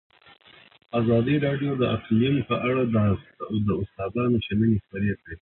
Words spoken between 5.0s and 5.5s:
کړي.